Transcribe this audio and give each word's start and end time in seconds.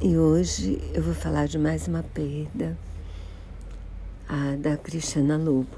E 0.00 0.16
hoje 0.16 0.80
eu 0.94 1.02
vou 1.02 1.12
falar 1.12 1.48
de 1.48 1.58
mais 1.58 1.88
uma 1.88 2.04
perda, 2.04 2.78
a 4.28 4.54
da 4.54 4.76
Cristiana 4.76 5.36
Lobo, 5.36 5.76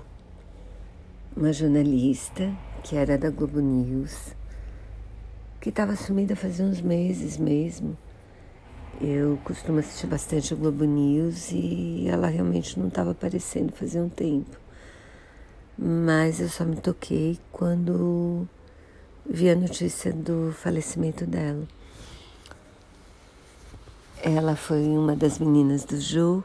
uma 1.34 1.54
jornalista 1.54 2.54
que 2.84 2.96
era 2.96 3.16
da 3.16 3.30
Globo 3.30 3.60
News, 3.60 4.34
que 5.58 5.70
estava 5.70 5.96
sumida 5.96 6.36
fazia 6.36 6.66
uns 6.66 6.82
meses 6.82 7.38
mesmo. 7.38 7.96
Eu 9.00 9.38
costumo 9.42 9.78
assistir 9.78 10.06
bastante 10.06 10.52
a 10.52 10.56
Globo 10.56 10.84
News 10.84 11.50
e 11.50 12.06
ela 12.06 12.26
realmente 12.26 12.78
não 12.78 12.88
estava 12.88 13.12
aparecendo 13.12 13.72
fazia 13.72 14.02
um 14.02 14.10
tempo. 14.10 14.54
Mas 15.78 16.42
eu 16.42 16.48
só 16.50 16.66
me 16.66 16.76
toquei 16.76 17.38
quando 17.50 18.46
vi 19.24 19.48
a 19.48 19.56
notícia 19.56 20.12
do 20.12 20.52
falecimento 20.52 21.24
dela. 21.24 21.66
Ela 24.22 24.54
foi 24.54 24.82
uma 24.82 25.16
das 25.16 25.38
meninas 25.38 25.82
do 25.84 25.98
Ju. 25.98 26.44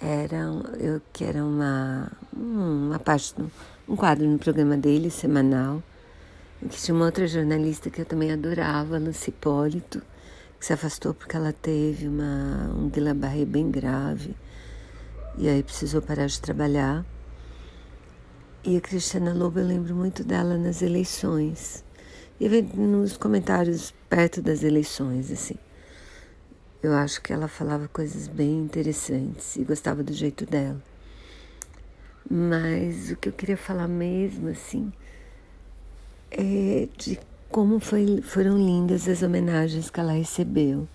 Era, 0.00 0.44
eu, 0.78 1.02
que 1.12 1.24
era 1.24 1.44
uma, 1.44 2.12
uma 2.32 2.98
parte, 3.00 3.34
um 3.88 3.96
quadro 3.96 4.24
no 4.24 4.38
programa 4.38 4.76
dele, 4.76 5.10
semanal, 5.10 5.82
em 6.62 6.68
que 6.68 6.76
tinha 6.80 6.94
uma 6.94 7.06
outra 7.06 7.26
jornalista 7.26 7.90
que 7.90 8.00
eu 8.00 8.04
também 8.04 8.30
adorava, 8.30 8.98
Lucy 8.98 9.30
Hipólito, 9.30 10.00
que 10.60 10.64
se 10.64 10.72
afastou 10.72 11.12
porque 11.12 11.36
ela 11.36 11.52
teve 11.52 12.06
uma, 12.06 12.70
um 12.72 12.88
Guillain-Barré 12.88 13.44
bem 13.44 13.68
grave 13.68 14.36
e 15.36 15.48
aí 15.48 15.60
precisou 15.62 16.00
parar 16.00 16.26
de 16.26 16.40
trabalhar. 16.40 17.04
E 18.62 18.76
a 18.76 18.80
Cristiana 18.80 19.34
Lobo, 19.34 19.58
eu 19.58 19.66
lembro 19.66 19.94
muito 19.94 20.22
dela 20.22 20.56
nas 20.56 20.82
eleições. 20.82 21.82
E 22.40 22.48
nos 22.76 23.16
comentários 23.16 23.94
perto 24.08 24.42
das 24.42 24.62
eleições, 24.62 25.30
assim. 25.30 25.54
Eu 26.82 26.92
acho 26.92 27.22
que 27.22 27.32
ela 27.32 27.48
falava 27.48 27.88
coisas 27.88 28.28
bem 28.28 28.58
interessantes 28.58 29.56
e 29.56 29.64
gostava 29.64 30.02
do 30.02 30.12
jeito 30.12 30.44
dela. 30.44 30.82
Mas 32.28 33.10
o 33.10 33.16
que 33.16 33.28
eu 33.28 33.32
queria 33.32 33.56
falar 33.56 33.88
mesmo, 33.88 34.48
assim, 34.48 34.92
é 36.30 36.88
de 36.98 37.18
como 37.48 37.78
foi, 37.78 38.20
foram 38.22 38.58
lindas 38.58 39.08
as 39.08 39.22
homenagens 39.22 39.88
que 39.88 40.00
ela 40.00 40.12
recebeu 40.12 40.88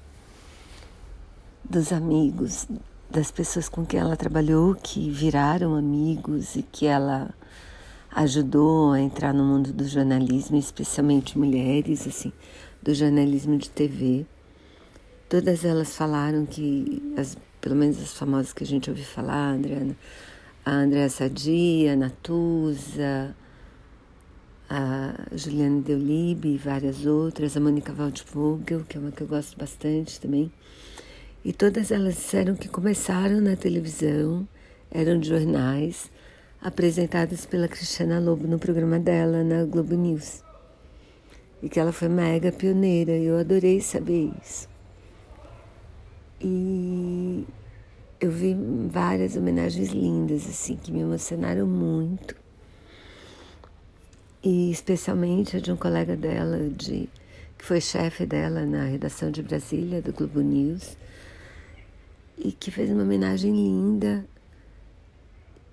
dos 1.64 1.94
amigos, 1.94 2.68
das 3.10 3.32
pessoas 3.32 3.70
com 3.70 3.86
quem 3.86 4.00
ela 4.00 4.18
trabalhou, 4.18 4.76
que 4.76 5.10
viraram 5.10 5.76
amigos 5.76 6.56
e 6.56 6.64
que 6.64 6.86
ela 6.86 7.34
ajudou 8.12 8.92
a 8.92 9.00
entrar 9.00 9.34
no 9.34 9.44
mundo 9.44 9.72
do 9.72 9.88
jornalismo, 9.88 10.58
especialmente 10.58 11.38
mulheres, 11.38 12.08
assim, 12.08 12.32
do 12.82 12.94
jornalismo 12.94 13.58
de 13.58 13.70
TV. 13.70 14.26
Todas 15.28 15.64
elas 15.64 15.96
falaram 15.96 16.46
que, 16.46 17.02
as, 17.18 17.38
pelo 17.62 17.76
menos 17.76 18.02
as 18.02 18.14
famosas 18.14 18.52
que 18.52 18.64
a 18.64 18.68
gente 18.68 18.90
ouviu 18.90 19.06
falar, 19.06 19.50
a 19.50 19.52
Andrea, 19.52 19.96
a 20.66 20.72
Andrea 20.72 21.10
Sadia, 21.10 21.94
a 21.94 21.96
Natuza, 21.96 23.36
a 24.70 25.14
Juliana 25.36 25.82
Deolibe 25.82 26.50
e 26.50 26.58
várias 26.58 27.06
outras, 27.06 27.56
a 27.56 27.60
Mônica 27.60 27.94
Waldvogel, 27.94 28.84
que 28.88 28.98
é 28.98 29.00
uma 29.00 29.12
que 29.12 29.22
eu 29.22 29.28
gosto 29.28 29.58
bastante 29.58 30.20
também. 30.20 30.52
E 31.44 31.54
todas 31.54 31.92
elas 31.92 32.16
disseram 32.16 32.56
que 32.56 32.68
começaram 32.68 33.40
na 33.40 33.56
televisão, 33.56 34.48
eram 34.92 35.20
de 35.20 35.30
jornais, 35.30 36.12
apresentadas 36.62 37.46
pela 37.46 37.68
Cristiana 37.68 38.20
Lobo 38.20 38.48
no 38.48 38.60
programa 38.60 39.00
dela 39.00 39.44
na 39.44 39.64
Globo 39.64 39.96
News. 39.96 40.44
E 41.62 41.70
que 41.70 41.80
ela 41.80 41.92
foi 41.92 42.10
mega 42.10 42.52
pioneira, 42.52 43.12
eu 43.12 43.38
adorei 43.38 43.82
saber 43.82 44.32
isso. 44.42 44.68
E 46.42 47.46
eu 48.20 48.32
vi 48.32 48.56
várias 48.90 49.36
homenagens 49.36 49.90
lindas, 49.90 50.48
assim, 50.48 50.76
que 50.76 50.92
me 50.92 51.00
emocionaram 51.00 51.66
muito. 51.66 52.36
E 54.42 54.72
especialmente 54.72 55.58
a 55.58 55.60
de 55.60 55.72
um 55.72 55.76
colega 55.76 56.16
dela, 56.16 56.70
de, 56.70 57.10
que 57.58 57.66
foi 57.66 57.82
chefe 57.82 58.26
dela 58.26 58.66
na 58.66 58.86
redação 58.86 59.32
de 59.32 59.42
Brasília, 59.42 60.02
do 60.02 60.14
Globo 60.14 60.40
News, 60.40 60.98
e 62.38 62.54
que 62.54 62.72
fez 62.72 62.90
uma 62.90 63.04
homenagem 63.04 63.52
linda. 63.52 64.26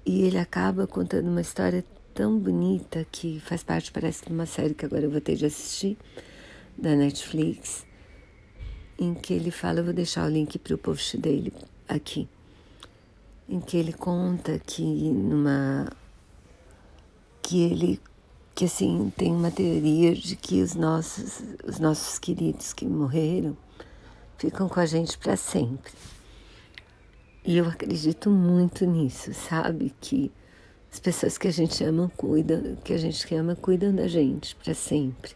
E 0.06 0.22
ele 0.22 0.38
acaba 0.38 0.86
contando 0.86 1.28
uma 1.28 1.40
história 1.40 1.84
tão 2.14 2.38
bonita 2.38 3.04
que 3.12 3.40
faz 3.40 3.62
parte, 3.62 3.92
parece, 3.92 4.24
de 4.24 4.32
uma 4.32 4.46
série 4.46 4.72
que 4.72 4.86
agora 4.86 5.02
eu 5.02 5.10
vou 5.10 5.20
ter 5.20 5.34
de 5.34 5.44
assistir, 5.44 5.98
da 6.78 6.94
Netflix 6.94 7.84
em 8.98 9.14
que 9.14 9.34
ele 9.34 9.50
fala, 9.50 9.80
eu 9.80 9.84
vou 9.84 9.92
deixar 9.92 10.26
o 10.26 10.30
link 10.30 10.58
para 10.58 10.74
o 10.74 10.78
post 10.78 11.16
dele 11.18 11.52
aqui, 11.88 12.28
em 13.48 13.60
que 13.60 13.76
ele 13.76 13.92
conta 13.92 14.58
que 14.58 14.82
numa 14.82 15.90
que 17.42 17.62
ele 17.62 18.00
que 18.54 18.64
assim 18.64 19.12
tem 19.16 19.32
uma 19.32 19.50
teoria 19.50 20.14
de 20.14 20.34
que 20.34 20.62
os 20.62 20.74
nossos 20.74 21.42
os 21.66 21.78
nossos 21.78 22.18
queridos 22.18 22.72
que 22.72 22.86
morreram 22.86 23.56
ficam 24.38 24.68
com 24.68 24.80
a 24.80 24.86
gente 24.86 25.16
para 25.18 25.36
sempre. 25.36 25.92
E 27.46 27.58
eu 27.58 27.68
acredito 27.68 28.28
muito 28.28 28.84
nisso, 28.84 29.32
sabe? 29.32 29.94
Que 30.00 30.32
as 30.92 30.98
pessoas 30.98 31.38
que 31.38 31.46
a 31.46 31.52
gente 31.52 31.84
ama 31.84 32.10
cuidam, 32.16 32.76
que 32.82 32.92
a 32.92 32.98
gente 32.98 33.32
ama 33.36 33.54
cuidam 33.54 33.94
da 33.94 34.08
gente 34.08 34.56
para 34.56 34.74
sempre 34.74 35.30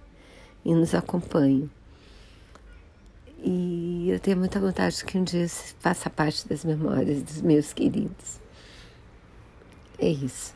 e 0.64 0.74
nos 0.74 0.92
acompanham. 0.92 1.70
E 3.38 4.10
eu 4.10 4.18
tenho 4.18 4.38
muita 4.38 4.58
vontade 4.58 5.04
que 5.04 5.16
um 5.16 5.22
dia 5.22 5.44
isso 5.44 5.72
faça 5.78 6.10
parte 6.10 6.48
das 6.48 6.64
memórias 6.64 7.22
dos 7.22 7.42
meus 7.42 7.72
queridos. 7.72 8.40
É 9.96 10.08
isso. 10.08 10.52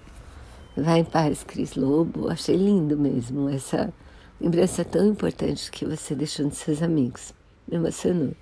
Vai 0.77 0.99
em 0.99 1.05
paz, 1.05 1.45
Cris 1.45 1.77
Lobo. 1.77 2.29
Achei 2.29 2.57
lindo 2.57 2.99
mesmo 2.99 3.49
essa 3.49 3.95
lembrança 4.41 4.85
tão 4.85 5.07
importante 5.07 5.71
que 5.71 5.85
você 5.85 6.17
deixou 6.17 6.49
de 6.49 6.57
seus 6.57 6.83
amigos. 6.83 7.33
Me 7.69 7.77
emocionou. 7.77 8.35